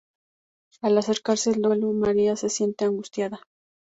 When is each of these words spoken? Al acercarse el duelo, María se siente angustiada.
Al 0.81 0.97
acercarse 0.97 1.51
el 1.51 1.61
duelo, 1.61 1.93
María 1.93 2.35
se 2.35 2.49
siente 2.49 2.85
angustiada. 2.85 3.39